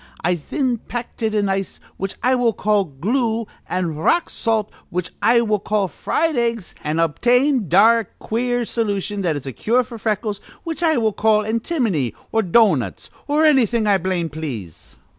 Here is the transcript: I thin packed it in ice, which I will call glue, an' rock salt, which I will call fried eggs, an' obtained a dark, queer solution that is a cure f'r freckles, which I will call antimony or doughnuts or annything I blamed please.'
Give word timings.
I 0.23 0.33
thin 0.33 0.79
packed 0.79 1.21
it 1.21 1.35
in 1.35 1.47
ice, 1.47 1.79
which 1.97 2.15
I 2.23 2.33
will 2.33 2.53
call 2.53 2.85
glue, 2.85 3.45
an' 3.69 3.95
rock 3.97 4.31
salt, 4.31 4.71
which 4.89 5.11
I 5.21 5.41
will 5.41 5.59
call 5.59 5.87
fried 5.87 6.35
eggs, 6.35 6.73
an' 6.83 6.97
obtained 6.97 7.65
a 7.65 7.65
dark, 7.67 8.17
queer 8.17 8.65
solution 8.65 9.21
that 9.21 9.35
is 9.35 9.45
a 9.45 9.53
cure 9.53 9.83
f'r 9.83 9.99
freckles, 9.99 10.41
which 10.63 10.81
I 10.81 10.97
will 10.97 11.13
call 11.13 11.45
antimony 11.45 12.15
or 12.31 12.41
doughnuts 12.41 13.11
or 13.27 13.45
annything 13.45 13.85
I 13.85 13.99
blamed 13.99 14.31
please.' 14.31 14.97